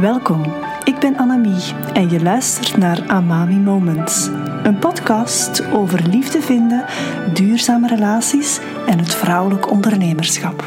Welkom, 0.00 0.42
ik 0.84 0.98
ben 0.98 1.16
Annemie 1.16 1.74
en 1.92 2.10
je 2.10 2.22
luistert 2.22 2.76
naar 2.76 3.08
Amami 3.08 3.54
Moments. 3.54 4.26
Een 4.62 4.78
podcast 4.78 5.72
over 5.72 6.08
liefde 6.08 6.40
vinden, 6.40 6.84
duurzame 7.34 7.88
relaties 7.88 8.60
en 8.86 8.98
het 8.98 9.14
vrouwelijk 9.14 9.70
ondernemerschap. 9.70 10.64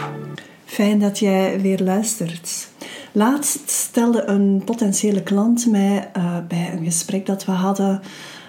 Fijn 0.66 1.00
dat 1.00 1.20
jij 1.20 1.62
weer 1.62 1.79
luistert. 1.79 2.68
Laatst 3.12 3.70
stelde 3.70 4.24
een 4.26 4.62
potentiële 4.65 5.24
klant 5.24 5.67
mij 5.71 6.12
uh, 6.17 6.37
bij 6.47 6.71
een 6.73 6.83
gesprek 6.83 7.25
dat 7.25 7.46
we 7.46 7.51
hadden 7.51 8.01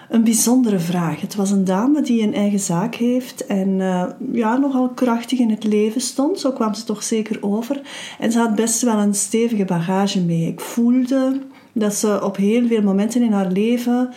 een 0.09 0.25
bijzondere 0.25 0.79
vraag. 0.79 1.21
Het 1.21 1.35
was 1.35 1.51
een 1.51 1.65
dame 1.65 2.03
die 2.03 2.23
een 2.23 2.35
eigen 2.35 2.61
zaak 2.61 2.95
heeft 2.95 3.47
en 3.47 3.69
uh, 3.69 4.05
ja, 4.33 4.57
nogal 4.57 4.89
krachtig 4.89 5.39
in 5.39 5.51
het 5.51 5.65
leven 5.65 6.01
stond. 6.01 6.41
Zo 6.41 6.53
kwam 6.53 6.75
ze 6.75 6.85
toch 6.85 7.03
zeker 7.03 7.39
over. 7.41 7.81
En 8.19 8.33
ze 8.33 8.39
had 8.39 8.55
best 8.55 8.83
wel 8.83 8.99
een 8.99 9.15
stevige 9.15 9.65
bagage 9.65 10.21
mee. 10.21 10.47
Ik 10.47 10.61
voelde 10.61 11.41
dat 11.73 11.95
ze 11.95 12.25
op 12.25 12.37
heel 12.37 12.67
veel 12.67 12.83
momenten 12.83 13.23
in 13.23 13.33
haar 13.33 13.51
leven 13.53 14.11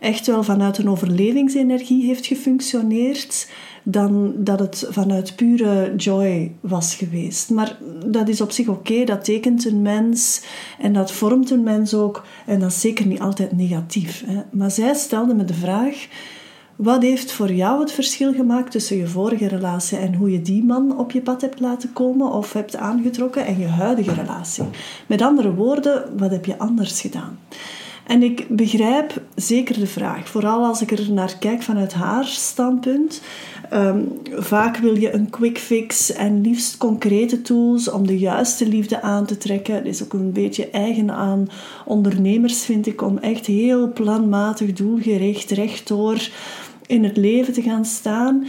echt 0.00 0.26
wel 0.26 0.42
vanuit 0.42 0.78
een 0.78 0.90
overlevingsenergie 0.90 2.06
heeft 2.06 2.26
gefunctioneerd 2.26 3.48
dan 3.82 4.32
dat 4.36 4.58
het 4.58 4.86
vanuit 4.90 5.36
pure 5.36 5.94
joy 5.96 6.52
was 6.60 6.94
geweest. 6.94 7.50
Maar 7.50 7.78
dat 8.06 8.28
is 8.28 8.40
op 8.40 8.50
zich 8.50 8.68
oké, 8.68 9.04
dat 9.04 9.24
tekent 9.24 9.64
een 9.64 9.82
mens 9.82 10.42
en 10.78 10.92
dat 10.92 11.12
vormt 11.12 11.50
een 11.50 11.62
mens 11.62 11.94
ook. 11.94 12.24
En 12.46 12.60
dat 12.60 12.70
is 12.70 12.80
zeker 12.80 13.06
niet 13.06 13.20
altijd 13.20 13.52
negatief. 13.52 14.24
Hè. 14.26 14.40
Maar 14.50 14.70
zij 14.70 14.94
stelde 14.94 15.34
me 15.34 15.44
de 15.44 15.54
vraag: 15.54 16.06
wat 16.76 17.02
heeft 17.02 17.32
voor 17.32 17.52
jou 17.52 17.80
het 17.80 17.92
verschil 17.92 18.32
gemaakt 18.32 18.70
tussen 18.70 18.96
je 18.96 19.06
vorige 19.06 19.48
relatie 19.48 19.98
en 19.98 20.14
hoe 20.14 20.32
je 20.32 20.42
die 20.42 20.64
man 20.64 20.98
op 20.98 21.10
je 21.10 21.20
pad 21.20 21.40
hebt 21.40 21.60
laten 21.60 21.92
komen 21.92 22.32
of 22.32 22.52
hebt 22.52 22.76
aangetrokken 22.76 23.46
en 23.46 23.58
je 23.58 23.66
huidige 23.66 24.14
relatie? 24.14 24.64
Met 25.06 25.22
andere 25.22 25.54
woorden, 25.54 26.18
wat 26.18 26.30
heb 26.30 26.44
je 26.44 26.58
anders 26.58 27.00
gedaan? 27.00 27.38
En 28.10 28.22
ik 28.22 28.46
begrijp 28.48 29.22
zeker 29.34 29.78
de 29.78 29.86
vraag, 29.86 30.28
vooral 30.28 30.64
als 30.64 30.82
ik 30.82 30.90
er 30.90 31.12
naar 31.12 31.36
kijk 31.38 31.62
vanuit 31.62 31.92
haar 31.92 32.24
standpunt. 32.24 33.20
Um, 33.72 34.12
vaak 34.30 34.76
wil 34.76 34.98
je 34.98 35.12
een 35.12 35.30
quick 35.30 35.58
fix 35.58 36.12
en 36.12 36.40
liefst 36.40 36.76
concrete 36.76 37.42
tools 37.42 37.90
om 37.90 38.06
de 38.06 38.18
juiste 38.18 38.68
liefde 38.68 39.02
aan 39.02 39.26
te 39.26 39.36
trekken. 39.36 39.74
Het 39.74 39.86
is 39.86 40.02
ook 40.02 40.12
een 40.12 40.32
beetje 40.32 40.70
eigen 40.70 41.10
aan 41.10 41.48
ondernemers, 41.84 42.64
vind 42.64 42.86
ik, 42.86 43.02
om 43.02 43.18
echt 43.18 43.46
heel 43.46 43.92
planmatig, 43.92 44.72
doelgericht, 44.72 45.50
rechtdoor 45.50 46.28
in 46.90 47.04
het 47.04 47.16
leven 47.16 47.52
te 47.52 47.62
gaan 47.62 47.84
staan. 47.84 48.46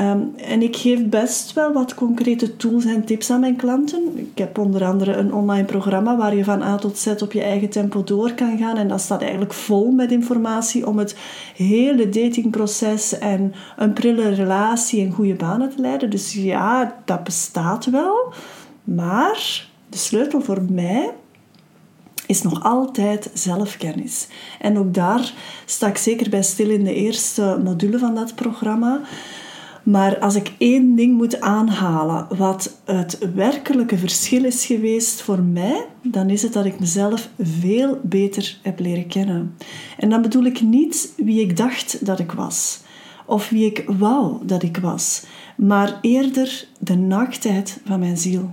Um, 0.00 0.32
en 0.36 0.62
ik 0.62 0.76
geef 0.76 1.08
best 1.08 1.52
wel 1.52 1.72
wat 1.72 1.94
concrete 1.94 2.56
tools 2.56 2.84
en 2.84 3.04
tips 3.04 3.30
aan 3.30 3.40
mijn 3.40 3.56
klanten. 3.56 4.02
Ik 4.14 4.38
heb 4.38 4.58
onder 4.58 4.84
andere 4.84 5.12
een 5.12 5.32
online 5.32 5.64
programma 5.64 6.16
waar 6.16 6.36
je 6.36 6.44
van 6.44 6.62
A 6.62 6.76
tot 6.76 6.98
Z 6.98 7.06
op 7.06 7.32
je 7.32 7.42
eigen 7.42 7.70
tempo 7.70 8.04
door 8.04 8.32
kan 8.32 8.58
gaan. 8.58 8.76
En 8.76 8.88
dat 8.88 9.00
staat 9.00 9.20
eigenlijk 9.20 9.52
vol 9.52 9.90
met 9.90 10.12
informatie 10.12 10.86
om 10.86 10.98
het 10.98 11.16
hele 11.56 12.08
datingproces 12.08 13.18
en 13.18 13.52
een 13.76 13.92
prille 13.92 14.28
relatie 14.28 15.04
en 15.04 15.12
goede 15.12 15.34
banen 15.34 15.70
te 15.70 15.80
leiden. 15.80 16.10
Dus 16.10 16.32
ja, 16.32 16.96
dat 17.04 17.24
bestaat 17.24 17.84
wel. 17.84 18.32
Maar 18.84 19.68
de 19.88 19.98
sleutel 19.98 20.40
voor 20.40 20.62
mij 20.70 21.10
is 22.30 22.42
nog 22.42 22.64
altijd 22.64 23.30
zelfkennis. 23.34 24.26
En 24.60 24.78
ook 24.78 24.94
daar 24.94 25.32
sta 25.64 25.86
ik 25.86 25.96
zeker 25.96 26.30
bij 26.30 26.42
stil 26.42 26.70
in 26.70 26.84
de 26.84 26.94
eerste 26.94 27.60
module 27.64 27.98
van 27.98 28.14
dat 28.14 28.34
programma. 28.34 29.00
Maar 29.82 30.18
als 30.18 30.34
ik 30.34 30.52
één 30.58 30.94
ding 30.94 31.16
moet 31.16 31.40
aanhalen, 31.40 32.26
wat 32.36 32.76
het 32.84 33.18
werkelijke 33.34 33.98
verschil 33.98 34.44
is 34.44 34.66
geweest 34.66 35.22
voor 35.22 35.42
mij, 35.42 35.86
dan 36.02 36.30
is 36.30 36.42
het 36.42 36.52
dat 36.52 36.64
ik 36.64 36.80
mezelf 36.80 37.28
veel 37.38 37.98
beter 38.02 38.58
heb 38.62 38.78
leren 38.78 39.06
kennen. 39.06 39.56
En 39.98 40.08
dan 40.08 40.22
bedoel 40.22 40.44
ik 40.44 40.60
niet 40.60 41.12
wie 41.16 41.40
ik 41.40 41.56
dacht 41.56 42.06
dat 42.06 42.18
ik 42.18 42.32
was, 42.32 42.80
of 43.26 43.48
wie 43.48 43.66
ik 43.66 43.84
wou 43.86 44.46
dat 44.46 44.62
ik 44.62 44.76
was, 44.76 45.24
maar 45.56 45.98
eerder 46.00 46.66
de 46.78 46.96
naaktheid 46.96 47.80
van 47.84 47.98
mijn 47.98 48.16
ziel. 48.16 48.52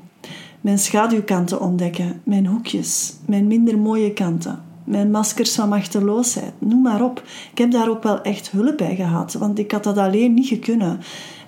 Mijn 0.61 0.79
schaduwkanten 0.79 1.61
ontdekken, 1.61 2.21
mijn 2.23 2.45
hoekjes, 2.45 3.13
mijn 3.25 3.47
minder 3.47 3.77
mooie 3.77 4.13
kanten 4.13 4.65
mijn 4.87 5.11
maskers 5.11 5.55
van 5.55 5.69
machteloosheid, 5.69 6.51
noem 6.57 6.81
maar 6.81 7.03
op. 7.03 7.23
Ik 7.51 7.57
heb 7.57 7.71
daar 7.71 7.89
ook 7.89 8.03
wel 8.03 8.21
echt 8.21 8.51
hulp 8.51 8.77
bij 8.77 8.95
gehad, 8.95 9.33
want 9.33 9.59
ik 9.59 9.71
had 9.71 9.83
dat 9.83 9.97
alleen 9.97 10.33
niet 10.33 10.47
gekunnen. 10.47 10.99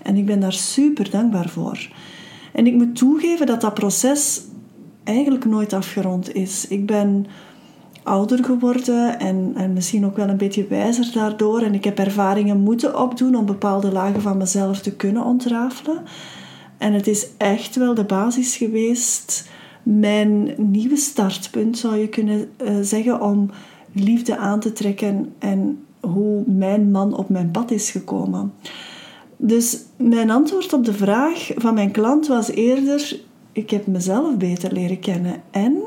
En 0.02 0.16
ik 0.16 0.25
ben 0.25 0.40
daar 0.40 0.53
super 0.53 1.09
dankbaar 1.09 1.50
voor. 1.50 1.90
En 2.53 2.68
ik 2.68 2.74
moet 2.74 2.96
toegeven 2.96 3.46
dat 3.46 3.62
dat 3.62 3.74
proces 3.74 4.42
eigenlijk 5.03 5.46
nooit 5.46 5.74
afgerond 5.74 6.36
is. 6.36 6.68
Ik 6.68 6.86
ben 6.86 7.25
ouder 8.03 8.44
geworden 8.44 9.19
en, 9.19 9.52
en 9.56 9.74
misschien 9.74 10.06
ook 10.06 10.16
wel 10.16 10.30
een 10.30 10.38
beetje 10.38 10.68
wijzer 10.68 11.12
daardoor. 11.14 11.62
En 11.62 11.74
ik 11.74 11.84
heb 11.84 12.00
ervaringen 12.00 12.59
moeten 12.59 13.00
opdoen 13.02 13.36
om 13.36 13.46
bepaalde 13.46 13.92
lagen 13.92 14.22
van 14.22 14.38
mezelf 14.38 14.80
te 14.80 14.96
kunnen 14.96 15.24
ontrafelen. 15.24 16.03
En 16.79 16.94
het 16.94 17.07
is 17.07 17.28
echt 17.38 17.75
wel 17.75 17.94
de 17.94 18.03
basis 18.03 18.57
geweest 18.57 19.50
mijn 19.84 20.53
nieuwe 20.57 20.95
startpunt, 20.95 21.78
zou 21.78 21.95
je 21.95 22.07
kunnen 22.07 22.50
uh, 22.62 22.78
zeggen, 22.81 23.22
om 23.22 23.50
liefde 23.94 24.38
aan 24.38 24.59
te 24.59 24.73
trekken 24.73 25.34
en 25.39 25.85
hoe 26.00 26.44
mijn 26.47 26.91
man 26.91 27.18
op 27.18 27.29
mijn 27.29 27.51
pad 27.51 27.72
is 27.72 27.91
gekomen. 27.91 28.53
Dus 29.38 29.78
mijn 29.95 30.31
antwoord 30.31 30.73
op 30.73 30.85
de 30.85 30.94
vraag 30.94 31.51
van 31.56 31.73
mijn 31.73 31.91
klant 31.91 32.28
was 32.28 32.50
eerder: 32.50 33.19
ik 33.51 33.69
heb 33.69 33.88
mezelf 33.88 34.38
beter 34.38 34.73
leren 34.73 35.00
kennen 35.00 35.41
en 35.51 35.78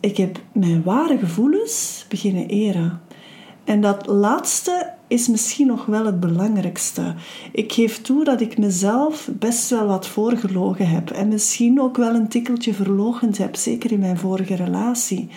ik 0.00 0.16
heb 0.16 0.40
mijn 0.52 0.82
ware 0.82 1.18
gevoelens 1.18 2.04
beginnen 2.08 2.46
eren. 2.46 3.00
En 3.64 3.80
dat 3.80 4.06
laatste 4.06 4.92
is 5.12 5.28
misschien 5.28 5.66
nog 5.66 5.86
wel 5.86 6.06
het 6.06 6.20
belangrijkste. 6.20 7.14
Ik 7.52 7.72
geef 7.72 8.00
toe 8.00 8.24
dat 8.24 8.40
ik 8.40 8.58
mezelf 8.58 9.30
best 9.38 9.70
wel 9.70 9.86
wat 9.86 10.06
voorgelogen 10.06 10.88
heb 10.88 11.10
en 11.10 11.28
misschien 11.28 11.80
ook 11.80 11.96
wel 11.96 12.14
een 12.14 12.28
tikkeltje 12.28 12.74
verlogend 12.74 13.38
heb, 13.38 13.56
zeker 13.56 13.92
in 13.92 13.98
mijn 13.98 14.18
vorige 14.18 14.54
relatie. 14.54 15.28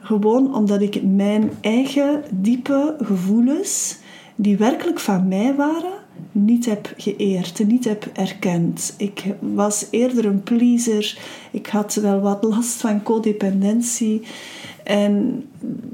Gewoon 0.00 0.54
omdat 0.54 0.80
ik 0.82 1.02
mijn 1.02 1.50
eigen 1.60 2.22
diepe 2.30 2.96
gevoelens, 2.98 3.96
die 4.34 4.56
werkelijk 4.56 5.00
van 5.00 5.28
mij 5.28 5.54
waren, 5.54 6.01
niet 6.32 6.66
heb 6.66 6.92
geëerd, 6.96 7.66
niet 7.66 7.84
heb 7.84 8.10
erkend. 8.12 8.94
Ik 8.96 9.24
was 9.40 9.86
eerder 9.90 10.24
een 10.24 10.42
pleaser. 10.42 11.18
Ik 11.50 11.66
had 11.66 11.94
wel 11.94 12.20
wat 12.20 12.44
last 12.44 12.80
van 12.80 13.02
codependentie. 13.02 14.22
En 14.84 15.44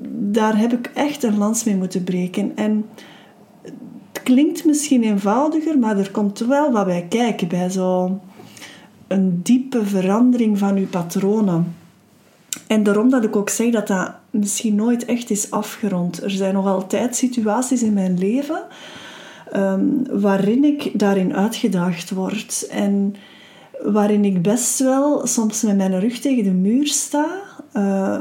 daar 0.09 0.59
heb 0.59 0.73
ik 0.73 0.91
echt 0.95 1.23
een 1.23 1.39
lans 1.39 1.65
mee 1.65 1.77
moeten 1.77 2.05
breken. 2.05 2.53
En 2.57 2.85
het 4.13 4.23
klinkt 4.23 4.65
misschien 4.65 5.03
eenvoudiger, 5.03 5.79
maar 5.79 5.99
er 5.99 6.11
komt 6.11 6.39
wel 6.39 6.73
wat 6.73 6.85
bij 6.85 7.07
kijken 7.09 7.49
bij 7.49 7.71
zo'n 7.71 8.21
diepe 9.23 9.87
verandering 9.87 10.59
van 10.59 10.77
uw 10.77 10.87
patronen. 10.87 11.77
En 12.67 12.83
daarom 12.83 13.11
dat 13.11 13.25
ik 13.25 13.37
ook 13.37 13.51
zeg 13.51 13.71
dat 13.71 13.87
dat 13.87 14.15
misschien 14.31 14.75
nooit 14.75 15.05
echt 15.05 15.31
is 15.31 15.51
afgerond. 15.51 16.23
Er 16.23 16.31
zijn 16.31 16.55
nog 16.55 16.67
altijd 16.67 17.17
situaties 17.17 17.83
in 17.83 17.93
mijn 17.93 18.19
leven 18.19 18.63
um, 19.57 20.03
waarin 20.11 20.65
ik 20.65 20.91
daarin 20.99 21.35
uitgedaagd 21.35 22.11
word. 22.11 22.67
En 22.71 23.15
waarin 23.83 24.25
ik 24.25 24.43
best 24.43 24.79
wel 24.79 25.27
soms 25.27 25.63
met 25.63 25.77
mijn 25.77 26.01
rug 26.01 26.19
tegen 26.19 26.45
de 26.45 26.51
muur 26.51 26.87
sta 26.87 27.27
uh, 27.75 28.19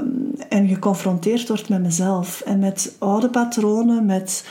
en 0.50 0.68
geconfronteerd 0.68 1.48
word 1.48 1.70
met 1.70 1.82
mezelf 1.82 2.42
en 2.42 2.60
met 2.60 2.96
oude 3.00 3.30
patronen, 3.30 4.06
met 4.06 4.48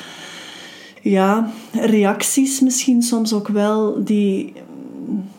ja, 1.02 1.50
reacties 1.72 2.60
misschien 2.60 3.02
soms 3.02 3.32
ook 3.32 3.48
wel 3.48 4.04
die 4.04 4.52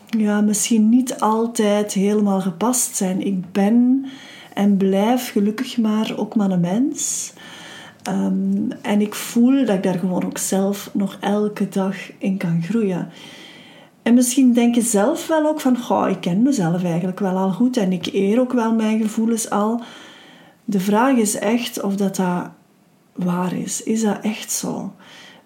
ja, 0.06 0.40
misschien 0.40 0.88
niet 0.88 1.20
altijd 1.20 1.92
helemaal 1.92 2.40
gepast 2.40 2.96
zijn. 2.96 3.26
Ik 3.26 3.52
ben 3.52 4.06
en 4.54 4.76
blijf 4.76 5.32
gelukkig 5.32 5.78
maar 5.78 6.12
ook 6.16 6.34
maar 6.34 6.50
een 6.50 6.60
mens. 6.60 7.32
Um, 8.08 8.68
en 8.82 9.00
ik 9.00 9.14
voel 9.14 9.64
dat 9.64 9.76
ik 9.76 9.82
daar 9.82 9.98
gewoon 9.98 10.24
ook 10.24 10.38
zelf 10.38 10.90
nog 10.92 11.16
elke 11.20 11.68
dag 11.68 11.96
in 12.18 12.36
kan 12.36 12.62
groeien. 12.62 13.08
En 14.02 14.14
misschien 14.14 14.52
denk 14.52 14.74
je 14.74 14.80
zelf 14.80 15.26
wel 15.26 15.46
ook 15.46 15.60
van, 15.60 15.78
goh, 15.78 16.08
ik 16.08 16.20
ken 16.20 16.42
mezelf 16.42 16.84
eigenlijk 16.84 17.18
wel 17.18 17.36
al 17.36 17.50
goed 17.50 17.76
en 17.76 17.92
ik 17.92 18.06
eer 18.12 18.40
ook 18.40 18.52
wel 18.52 18.74
mijn 18.74 19.00
gevoelens 19.00 19.50
al. 19.50 19.80
De 20.64 20.80
vraag 20.80 21.16
is 21.16 21.38
echt 21.38 21.82
of 21.82 21.96
dat, 21.96 22.16
dat 22.16 22.50
waar 23.14 23.52
is. 23.56 23.82
Is 23.82 24.02
dat 24.02 24.18
echt 24.22 24.50
zo? 24.52 24.92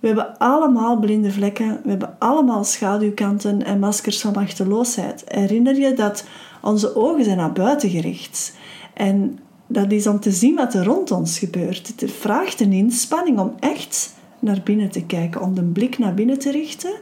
We 0.00 0.06
hebben 0.06 0.38
allemaal 0.38 0.98
blinde 0.98 1.32
vlekken, 1.32 1.80
we 1.82 1.90
hebben 1.90 2.16
allemaal 2.18 2.64
schaduwkanten 2.64 3.64
en 3.64 3.78
maskers 3.78 4.20
van 4.20 4.32
machteloosheid. 4.32 5.24
Herinner 5.26 5.74
je 5.74 5.92
dat 5.92 6.24
onze 6.62 6.96
ogen 6.96 7.24
zijn 7.24 7.36
naar 7.36 7.52
buiten 7.52 7.90
gericht. 7.90 8.56
En 8.94 9.38
dat 9.72 9.92
is 9.92 10.06
om 10.06 10.20
te 10.20 10.30
zien 10.30 10.54
wat 10.54 10.74
er 10.74 10.84
rond 10.84 11.10
ons 11.10 11.38
gebeurt. 11.38 11.92
Het 11.96 12.10
vraagt 12.10 12.60
een 12.60 12.72
inspanning 12.72 13.38
om 13.38 13.54
echt 13.60 14.14
naar 14.38 14.60
binnen 14.64 14.90
te 14.90 15.04
kijken, 15.04 15.40
om 15.40 15.54
de 15.54 15.62
blik 15.62 15.98
naar 15.98 16.14
binnen 16.14 16.38
te 16.38 16.50
richten. 16.50 16.92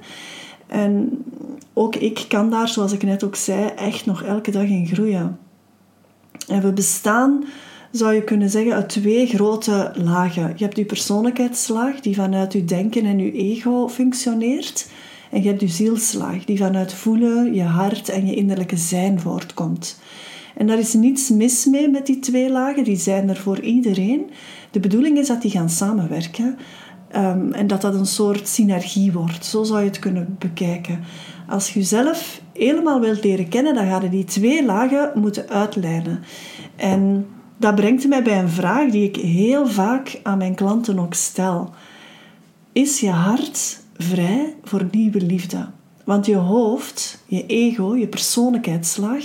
En 0.66 1.24
ook 1.72 1.96
ik 1.96 2.24
kan 2.28 2.50
daar, 2.50 2.68
zoals 2.68 2.92
ik 2.92 3.02
net 3.02 3.24
ook 3.24 3.36
zei, 3.36 3.70
echt 3.76 4.06
nog 4.06 4.22
elke 4.22 4.50
dag 4.50 4.64
in 4.64 4.86
groeien. 4.86 5.38
En 6.48 6.62
we 6.62 6.72
bestaan, 6.72 7.44
zou 7.90 8.14
je 8.14 8.24
kunnen 8.24 8.50
zeggen, 8.50 8.72
uit 8.72 8.88
twee 8.88 9.26
grote 9.26 9.92
lagen. 9.94 10.52
Je 10.56 10.64
hebt 10.64 10.76
je 10.76 10.84
persoonlijkheidslaag, 10.84 12.00
die 12.00 12.14
vanuit 12.14 12.52
je 12.52 12.64
denken 12.64 13.04
en 13.04 13.18
je 13.18 13.32
ego 13.32 13.88
functioneert. 13.88 14.88
En 15.30 15.42
je 15.42 15.48
hebt 15.48 15.60
je 15.60 15.68
zielslaag, 15.68 16.44
die 16.44 16.58
vanuit 16.58 16.92
voelen, 16.92 17.54
je 17.54 17.62
hart 17.62 18.08
en 18.08 18.26
je 18.26 18.34
innerlijke 18.34 18.76
zijn 18.76 19.20
voortkomt. 19.20 19.98
En 20.56 20.66
daar 20.66 20.78
is 20.78 20.94
niets 20.94 21.28
mis 21.28 21.64
mee 21.64 21.88
met 21.88 22.06
die 22.06 22.18
twee 22.18 22.50
lagen, 22.50 22.84
die 22.84 22.96
zijn 22.96 23.28
er 23.28 23.36
voor 23.36 23.60
iedereen. 23.60 24.30
De 24.70 24.80
bedoeling 24.80 25.18
is 25.18 25.26
dat 25.26 25.42
die 25.42 25.50
gaan 25.50 25.70
samenwerken 25.70 26.58
um, 27.16 27.52
en 27.52 27.66
dat 27.66 27.80
dat 27.80 27.94
een 27.94 28.06
soort 28.06 28.48
synergie 28.48 29.12
wordt. 29.12 29.44
Zo 29.44 29.62
zou 29.62 29.80
je 29.80 29.86
het 29.86 29.98
kunnen 29.98 30.36
bekijken. 30.38 31.00
Als 31.48 31.72
je 31.72 31.78
jezelf 31.78 32.42
helemaal 32.52 33.00
wilt 33.00 33.24
leren 33.24 33.48
kennen, 33.48 33.74
dan 33.74 33.86
ga 33.86 34.02
je 34.02 34.08
die 34.08 34.24
twee 34.24 34.64
lagen 34.64 35.12
moeten 35.14 35.48
uitlijnen. 35.48 36.22
En 36.76 37.26
dat 37.56 37.74
brengt 37.74 38.08
mij 38.08 38.22
bij 38.22 38.38
een 38.38 38.48
vraag 38.48 38.90
die 38.90 39.08
ik 39.08 39.16
heel 39.16 39.66
vaak 39.66 40.20
aan 40.22 40.38
mijn 40.38 40.54
klanten 40.54 40.98
ook 40.98 41.14
stel. 41.14 41.70
Is 42.72 43.00
je 43.00 43.10
hart 43.10 43.80
vrij 43.96 44.54
voor 44.64 44.86
nieuwe 44.90 45.20
liefde? 45.20 45.68
Want 46.04 46.26
je 46.26 46.36
hoofd, 46.36 47.24
je 47.26 47.46
ego, 47.46 47.96
je 47.96 48.08
persoonlijkheidslag 48.08 49.24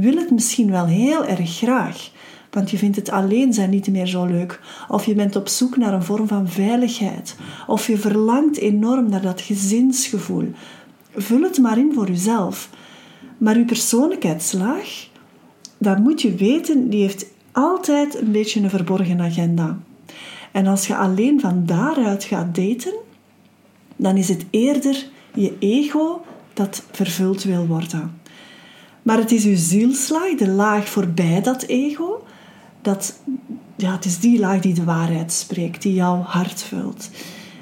wil 0.00 0.16
het 0.16 0.30
misschien 0.30 0.70
wel 0.70 0.86
heel 0.86 1.26
erg 1.26 1.56
graag. 1.56 2.10
Want 2.50 2.70
je 2.70 2.78
vindt 2.78 2.96
het 2.96 3.10
alleen 3.10 3.52
zijn 3.52 3.70
niet 3.70 3.88
meer 3.88 4.06
zo 4.06 4.24
leuk. 4.24 4.60
Of 4.88 5.06
je 5.06 5.14
bent 5.14 5.36
op 5.36 5.48
zoek 5.48 5.76
naar 5.76 5.94
een 5.94 6.02
vorm 6.02 6.28
van 6.28 6.48
veiligheid. 6.48 7.36
Of 7.66 7.86
je 7.86 7.98
verlangt 7.98 8.58
enorm 8.58 9.08
naar 9.08 9.22
dat 9.22 9.40
gezinsgevoel. 9.40 10.52
Vul 11.14 11.42
het 11.42 11.58
maar 11.58 11.78
in 11.78 11.92
voor 11.94 12.06
jezelf. 12.06 12.70
Maar 13.38 13.58
je 13.58 13.64
persoonlijkheidslaag, 13.64 15.08
dat 15.78 15.98
moet 15.98 16.22
je 16.22 16.34
weten, 16.34 16.88
die 16.90 17.00
heeft 17.00 17.26
altijd 17.52 18.20
een 18.20 18.32
beetje 18.32 18.60
een 18.60 18.70
verborgen 18.70 19.20
agenda. 19.20 19.78
En 20.52 20.66
als 20.66 20.86
je 20.86 20.96
alleen 20.96 21.40
van 21.40 21.66
daaruit 21.66 22.24
gaat 22.24 22.54
daten, 22.54 22.94
dan 23.96 24.16
is 24.16 24.28
het 24.28 24.44
eerder 24.50 25.06
je 25.34 25.56
ego 25.58 26.24
dat 26.54 26.82
vervuld 26.90 27.42
wil 27.42 27.66
worden. 27.66 28.17
Maar 29.08 29.18
het 29.18 29.32
is 29.32 29.44
uw 29.44 29.56
zielslaag, 29.56 30.34
de 30.34 30.48
laag 30.48 30.88
voorbij 30.88 31.40
dat 31.42 31.62
ego, 31.62 32.24
dat, 32.82 33.20
ja, 33.76 33.92
het 33.92 34.04
is 34.04 34.18
die 34.18 34.38
laag 34.38 34.60
die 34.60 34.74
de 34.74 34.84
waarheid 34.84 35.32
spreekt, 35.32 35.82
die 35.82 35.94
jouw 35.94 36.16
hart 36.16 36.62
vult. 36.62 37.10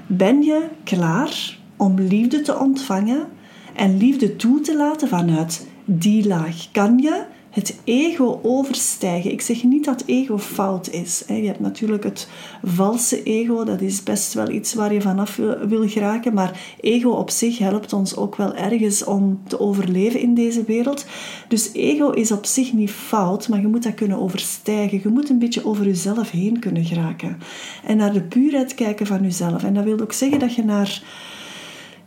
Ben 0.06 0.42
je 0.42 0.68
klaar 0.84 1.58
om 1.76 2.00
liefde 2.00 2.40
te 2.40 2.58
ontvangen 2.58 3.26
en 3.74 3.96
liefde 3.96 4.36
toe 4.36 4.60
te 4.60 4.76
laten 4.76 5.08
vanuit 5.08 5.66
die 5.84 6.26
laag? 6.26 6.70
Kan 6.72 6.98
je 6.98 7.24
het 7.56 7.76
ego 7.84 8.40
overstijgen. 8.42 9.32
Ik 9.32 9.40
zeg 9.40 9.64
niet 9.64 9.84
dat 9.84 10.02
ego 10.06 10.38
fout 10.38 10.90
is. 10.90 11.22
Je 11.26 11.46
hebt 11.46 11.60
natuurlijk 11.60 12.04
het 12.04 12.28
valse 12.62 13.22
ego, 13.22 13.64
dat 13.64 13.80
is 13.80 14.02
best 14.02 14.34
wel 14.34 14.48
iets 14.48 14.74
waar 14.74 14.92
je 14.92 15.00
vanaf 15.00 15.36
wil 15.68 15.88
geraken. 15.88 16.34
Maar 16.34 16.76
ego 16.80 17.10
op 17.10 17.30
zich 17.30 17.58
helpt 17.58 17.92
ons 17.92 18.16
ook 18.16 18.36
wel 18.36 18.54
ergens 18.54 19.04
om 19.04 19.40
te 19.46 19.60
overleven 19.60 20.20
in 20.20 20.34
deze 20.34 20.64
wereld. 20.64 21.06
Dus 21.48 21.72
ego 21.72 22.10
is 22.10 22.32
op 22.32 22.46
zich 22.46 22.72
niet 22.72 22.90
fout, 22.90 23.48
maar 23.48 23.60
je 23.60 23.66
moet 23.66 23.82
dat 23.82 23.94
kunnen 23.94 24.18
overstijgen. 24.18 25.00
Je 25.02 25.08
moet 25.08 25.30
een 25.30 25.38
beetje 25.38 25.66
over 25.66 25.84
jezelf 25.84 26.30
heen 26.30 26.58
kunnen 26.58 26.84
geraken. 26.84 27.38
En 27.84 27.96
naar 27.96 28.12
de 28.12 28.22
puurheid 28.22 28.74
kijken 28.74 29.06
van 29.06 29.22
jezelf. 29.22 29.64
En 29.64 29.74
dat 29.74 29.84
wil 29.84 30.00
ook 30.00 30.12
zeggen 30.12 30.38
dat 30.38 30.54
je 30.54 30.64
naar... 30.64 31.02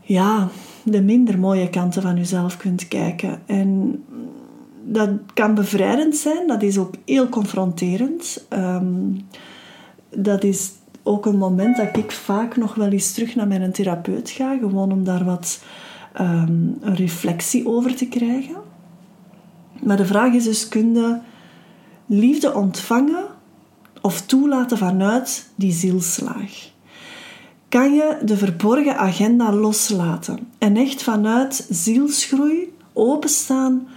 Ja, 0.02 0.50
de 0.84 1.02
minder 1.02 1.40
mooie 1.40 1.70
kanten 1.70 2.02
van 2.02 2.16
jezelf 2.16 2.58
kunt 2.58 2.88
kijken. 2.88 3.42
En 3.46 4.00
dat 4.92 5.10
kan 5.34 5.54
bevrijdend 5.54 6.16
zijn, 6.16 6.48
dat 6.48 6.62
is 6.62 6.78
ook 6.78 6.94
heel 7.06 7.30
confronterend. 7.30 8.46
Ehm, 8.50 9.12
dat 10.10 10.44
is 10.44 10.72
ook 11.04 11.26
een 11.26 11.38
moment 11.38 11.78
dat 11.78 11.98
ik 11.98 12.12
vaak 12.12 12.58
nog 12.58 12.76
wel 12.76 12.90
eens 12.90 13.12
terug 13.12 13.36
naar 13.36 13.48
mijn 13.48 13.72
therapeut 13.72 14.30
ga, 14.30 14.58
gewoon 14.58 14.92
om 14.92 15.04
daar 15.04 15.26
wat 15.26 15.64
ehm, 16.14 16.52
een 16.82 16.96
reflectie 16.96 17.68
over 17.68 17.96
te 17.96 18.08
krijgen. 18.08 18.56
Maar 19.84 19.98
de 19.98 20.06
vraag 20.06 20.34
is 20.34 20.44
dus, 20.44 20.68
kun 20.68 20.94
je 20.94 21.18
liefde 22.06 22.54
ontvangen 22.54 23.26
of 24.02 24.22
toelaten 24.22 24.78
vanuit 24.78 25.50
die 25.56 25.72
zielslaag? 25.72 26.72
Kan 27.70 27.94
je 27.94 28.18
de 28.26 28.38
verborgen 28.38 28.98
agenda 28.98 29.54
loslaten 29.54 30.40
en 30.58 30.78
echt 30.78 31.04
vanuit 31.04 31.68
zielsgroei 31.70 32.74
openstaan 32.94 33.88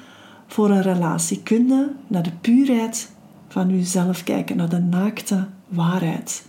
voor 0.52 0.70
een 0.70 0.82
relatie. 0.82 1.42
Kun 1.42 1.68
je 1.68 1.88
naar 2.06 2.22
de 2.22 2.32
puurheid 2.40 3.10
van 3.48 3.70
jezelf 3.70 4.22
kijken, 4.22 4.56
naar 4.56 4.68
de 4.68 4.78
naakte 4.78 5.46
waarheid. 5.68 6.46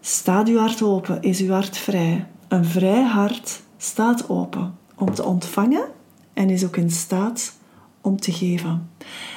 Staat 0.00 0.48
uw 0.48 0.58
hart 0.58 0.82
open, 0.82 1.22
is 1.22 1.40
uw 1.40 1.50
hart 1.50 1.76
vrij. 1.76 2.26
Een 2.48 2.64
vrij 2.64 3.02
hart 3.02 3.62
staat 3.76 4.28
open 4.28 4.74
om 4.96 5.14
te 5.14 5.24
ontvangen 5.24 5.84
en 6.32 6.50
is 6.50 6.64
ook 6.64 6.76
in 6.76 6.90
staat 6.90 7.58
om 8.00 8.20
te 8.20 8.32
geven. 8.32 8.90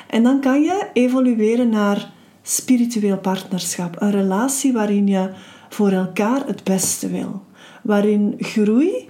En 0.09 0.23
dan 0.23 0.41
kan 0.41 0.61
je 0.61 0.89
evolueren 0.93 1.69
naar 1.69 2.11
spiritueel 2.41 3.17
partnerschap, 3.17 4.01
een 4.01 4.11
relatie 4.11 4.73
waarin 4.73 5.07
je 5.07 5.31
voor 5.69 5.91
elkaar 5.91 6.45
het 6.45 6.63
beste 6.63 7.07
wil, 7.07 7.43
waarin 7.83 8.35
groei 8.37 9.09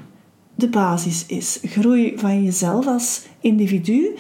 de 0.56 0.70
basis 0.70 1.26
is. 1.26 1.60
Groei 1.64 2.14
van 2.18 2.44
jezelf 2.44 2.88
als 2.88 3.26
individu 3.40 4.16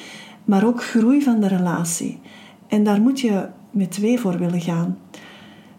maar 0.48 0.66
ook 0.66 0.84
groei 0.84 1.22
van 1.22 1.40
de 1.40 1.48
relatie. 1.48 2.20
En 2.68 2.84
daar 2.84 3.02
moet 3.02 3.20
je 3.20 3.46
met 3.72 3.92
twee 3.92 4.20
voor 4.20 4.38
willen 4.38 4.62
gaan. 4.62 4.98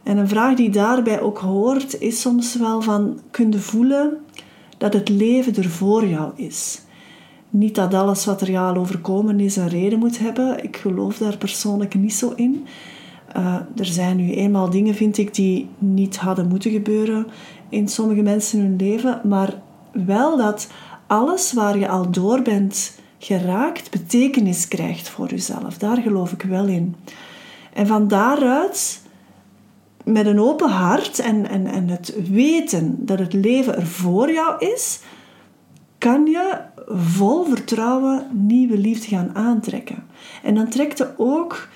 En 0.02 0.16
een 0.16 0.28
vraag 0.28 0.56
die 0.56 0.70
daarbij 0.70 1.20
ook 1.20 1.38
hoort, 1.38 2.00
is 2.00 2.20
soms 2.20 2.56
wel 2.56 2.82
van: 2.82 3.20
kun 3.30 3.52
je 3.52 3.58
voelen 3.58 4.16
dat 4.78 4.92
het 4.92 5.08
leven 5.08 5.56
er 5.56 5.68
voor 5.68 6.06
jou 6.06 6.32
is? 6.34 6.80
Niet 7.50 7.74
dat 7.74 7.94
alles 7.94 8.24
wat 8.24 8.40
er 8.40 8.50
jou 8.50 8.78
overkomen 8.78 9.40
is 9.40 9.56
een 9.56 9.68
reden 9.68 9.98
moet 9.98 10.18
hebben. 10.18 10.64
Ik 10.64 10.76
geloof 10.76 11.18
daar 11.18 11.36
persoonlijk 11.36 11.94
niet 11.94 12.14
zo 12.14 12.32
in. 12.36 12.66
Uh, 13.36 13.54
er 13.76 13.86
zijn 13.86 14.16
nu 14.16 14.32
eenmaal 14.32 14.70
dingen, 14.70 14.94
vind 14.94 15.18
ik, 15.18 15.34
die 15.34 15.68
niet 15.78 16.16
hadden 16.16 16.48
moeten 16.48 16.70
gebeuren 16.70 17.26
in 17.68 17.88
sommige 17.88 18.22
mensen 18.22 18.60
hun 18.60 18.76
leven. 18.76 19.20
Maar 19.24 19.54
wel 19.92 20.36
dat 20.36 20.68
alles 21.06 21.52
waar 21.52 21.78
je 21.78 21.88
al 21.88 22.10
door 22.10 22.42
bent 22.42 22.97
geraakt 23.18 23.90
betekenis 23.90 24.68
krijgt 24.68 25.08
voor 25.08 25.28
jezelf. 25.28 25.78
Daar 25.78 25.96
geloof 25.96 26.32
ik 26.32 26.42
wel 26.42 26.66
in. 26.66 26.96
En 27.72 27.86
van 27.86 28.08
daaruit, 28.08 29.02
met 30.04 30.26
een 30.26 30.40
open 30.40 30.70
hart 30.70 31.18
en, 31.18 31.48
en, 31.48 31.66
en 31.66 31.88
het 31.88 32.14
weten 32.30 33.06
dat 33.06 33.18
het 33.18 33.32
leven 33.32 33.76
er 33.76 33.86
voor 33.86 34.32
jou 34.32 34.66
is, 34.66 35.00
kan 35.98 36.26
je 36.26 36.58
vol 36.86 37.44
vertrouwen 37.44 38.26
nieuwe 38.32 38.78
liefde 38.78 39.06
gaan 39.06 39.34
aantrekken. 39.34 40.04
En 40.42 40.54
dan 40.54 40.68
trekt 40.68 40.98
je 40.98 41.08
ook 41.16 41.68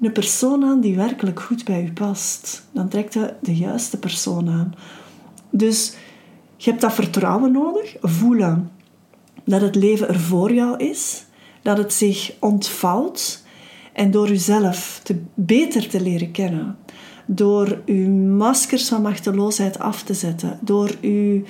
een 0.00 0.12
persoon 0.12 0.64
aan 0.64 0.80
die 0.80 0.96
werkelijk 0.96 1.40
goed 1.40 1.64
bij 1.64 1.82
je 1.82 1.92
past. 1.92 2.66
Dan 2.72 2.88
trekt 2.88 3.14
je 3.14 3.34
de 3.40 3.56
juiste 3.56 3.98
persoon 3.98 4.48
aan. 4.48 4.74
Dus 5.50 5.94
je 6.56 6.70
hebt 6.70 6.82
dat 6.82 6.92
vertrouwen 6.92 7.52
nodig, 7.52 7.96
voelen 8.00 8.70
dat 9.44 9.60
het 9.60 9.74
leven 9.74 10.08
er 10.08 10.20
voor 10.20 10.52
jou 10.52 10.76
is, 10.76 11.24
dat 11.62 11.78
het 11.78 11.92
zich 11.92 12.32
ontvouwt 12.40 13.42
en 13.92 14.10
door 14.10 14.28
jezelf 14.28 15.00
te, 15.02 15.20
beter 15.34 15.88
te 15.88 16.00
leren 16.00 16.30
kennen, 16.30 16.76
door 17.26 17.82
uw 17.86 18.08
maskers 18.36 18.88
van 18.88 19.02
machteloosheid 19.02 19.78
af 19.78 20.02
te 20.02 20.14
zetten, 20.14 20.58
door 20.60 20.90
uw 21.00 21.42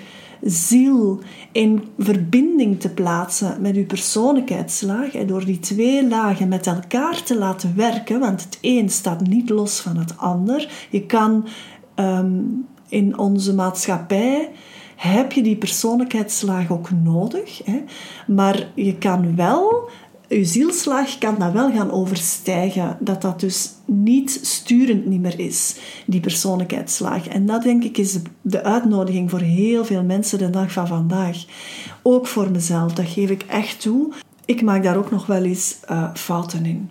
ziel 0.45 1.21
in 1.53 1.85
verbinding 1.99 2.81
te 2.81 2.89
plaatsen 2.89 3.57
met 3.61 3.77
uw 3.77 3.87
persoonlijkheidslaag 3.87 5.15
en 5.15 5.27
door 5.27 5.45
die 5.45 5.59
twee 5.59 6.09
lagen 6.09 6.49
met 6.49 6.67
elkaar 6.67 7.23
te 7.23 7.39
laten 7.39 7.73
werken, 7.77 8.21
want 8.21 8.45
het 8.45 8.59
een 8.61 8.89
staat 8.89 9.27
niet 9.27 9.51
los 9.51 9.81
van 9.81 9.97
het 9.97 10.19
ander. 10.19 10.87
Je 10.91 11.07
kan 11.07 11.47
ehm, 11.95 12.41
in 12.89 13.19
onze 13.19 13.55
maatschappij 13.55 14.51
heb 15.13 15.33
je 15.33 15.43
die 15.43 15.57
persoonlijkheidslaag 15.57 16.71
ook 16.71 16.91
nodig. 16.91 17.61
Hè? 17.65 17.83
Maar 18.27 18.69
je 18.75 18.99
kan 18.99 19.37
wel, 19.37 19.89
je 20.29 20.45
zielslaag 20.45 21.19
kan 21.19 21.35
dat 21.39 21.53
wel 21.53 21.73
gaan 21.73 21.91
overstijgen. 21.91 22.97
Dat 23.01 23.23
dat 23.23 23.41
dus 23.41 23.71
niet 23.85 24.39
sturend 24.43 25.07
niet 25.07 25.21
meer 25.21 25.39
is, 25.39 25.77
die 26.07 26.21
persoonlijkheidslaag. 26.21 27.29
En 27.29 27.47
dat 27.47 27.63
denk 27.63 27.85
ik 27.85 27.99
is 27.99 28.19
de 28.41 28.63
uitnodiging 28.63 29.31
voor 29.31 29.41
heel 29.41 29.85
veel 29.85 30.03
mensen 30.03 30.39
de 30.39 30.51
dag 30.51 30.73
van 30.73 30.87
vandaag. 30.87 31.45
Ook 32.03 32.27
voor 32.27 32.51
mezelf, 32.51 32.93
dat 32.93 33.09
geef 33.09 33.31
ik 33.31 33.43
echt 33.43 33.81
toe. 33.81 34.13
Ik 34.45 34.63
maak 34.63 34.83
daar 34.83 34.97
ook 34.97 35.11
nog 35.11 35.27
wel 35.27 35.43
eens 35.43 35.77
uh, 35.91 36.15
fouten 36.15 36.67
in. 36.67 36.91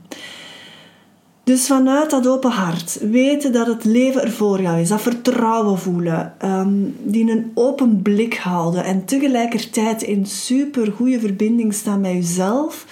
Dus 1.43 1.67
vanuit 1.67 2.09
dat 2.09 2.27
open 2.27 2.51
hart, 2.51 2.99
weten 3.01 3.51
dat 3.51 3.67
het 3.67 3.83
leven 3.83 4.21
er 4.21 4.31
voor 4.31 4.61
jou 4.61 4.79
is, 4.79 4.89
dat 4.89 5.01
vertrouwen 5.01 5.79
voelen, 5.79 6.33
um, 6.45 6.95
die 7.03 7.31
een 7.31 7.51
open 7.53 8.01
blik 8.01 8.35
houden 8.35 8.83
en 8.83 9.05
tegelijkertijd 9.05 10.01
in 10.01 10.25
super 10.25 10.91
goede 10.91 11.19
verbinding 11.19 11.73
staan 11.73 12.01
met 12.01 12.11
jezelf, 12.11 12.85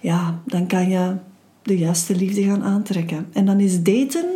ja, 0.00 0.40
dan 0.46 0.66
kan 0.66 0.88
je 0.88 1.16
de 1.62 1.78
juiste 1.78 2.16
liefde 2.16 2.42
gaan 2.42 2.62
aantrekken. 2.62 3.26
En 3.32 3.46
dan 3.46 3.60
is 3.60 3.82
daten, 3.82 4.26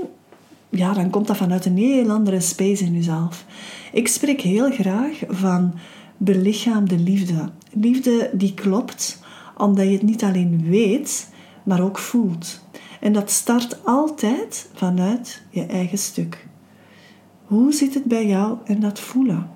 ja, 0.68 0.92
dan 0.92 1.10
komt 1.10 1.26
dat 1.26 1.36
vanuit 1.36 1.64
een 1.64 1.76
heel 1.76 2.10
andere 2.10 2.40
space 2.40 2.84
in 2.84 2.92
jezelf. 2.92 3.44
Ik 3.92 4.08
spreek 4.08 4.40
heel 4.40 4.70
graag 4.70 5.22
van 5.28 5.74
belichaamde 6.16 6.98
liefde. 6.98 7.48
Liefde 7.72 8.30
die 8.32 8.54
klopt, 8.54 9.20
omdat 9.56 9.84
je 9.84 9.92
het 9.92 10.02
niet 10.02 10.22
alleen 10.22 10.64
weet, 10.68 11.28
maar 11.62 11.82
ook 11.82 11.98
voelt. 11.98 12.64
En 13.06 13.12
dat 13.12 13.30
start 13.30 13.84
altijd 13.84 14.70
vanuit 14.74 15.42
je 15.50 15.66
eigen 15.66 15.98
stuk. 15.98 16.46
Hoe 17.44 17.72
zit 17.72 17.94
het 17.94 18.04
bij 18.04 18.26
jou 18.26 18.58
en 18.64 18.80
dat 18.80 19.00
voelen? 19.00 19.50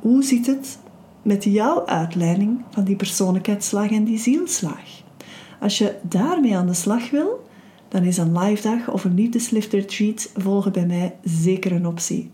Hoe 0.00 0.22
zit 0.22 0.46
het 0.46 0.78
met 1.22 1.44
jouw 1.44 1.86
uitleiding 1.86 2.60
van 2.70 2.84
die 2.84 2.96
persoonlijkheidsslag 2.96 3.90
en 3.90 4.04
die 4.04 4.18
zielslag? 4.18 4.80
Als 5.60 5.78
je 5.78 5.96
daarmee 6.02 6.56
aan 6.56 6.66
de 6.66 6.74
slag 6.74 7.10
wil, 7.10 7.48
dan 7.88 8.02
is 8.02 8.16
een 8.16 8.38
live 8.38 8.62
dag 8.62 8.90
of 8.90 9.04
een 9.04 9.14
liefdeslift 9.14 9.72
retreat 9.72 10.30
volgen 10.36 10.72
bij 10.72 10.86
mij 10.86 11.16
zeker 11.24 11.72
een 11.72 11.86
optie. 11.86 12.30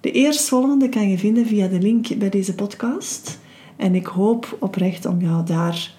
De 0.00 0.10
eerstvolgende 0.10 0.88
kan 0.88 1.08
je 1.08 1.18
vinden 1.18 1.46
via 1.46 1.68
de 1.68 1.80
link 1.80 2.18
bij 2.18 2.30
deze 2.30 2.54
podcast. 2.54 3.38
En 3.76 3.94
ik 3.94 4.06
hoop 4.06 4.56
oprecht 4.60 5.06
om 5.06 5.20
jou 5.20 5.44
daar 5.44 5.94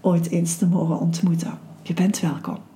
ooit 0.00 0.30
eens 0.30 0.56
te 0.56 0.66
mogen 0.66 0.98
ontmoeten. 0.98 1.58
Je 1.82 1.94
bent 1.94 2.20
welkom. 2.20 2.75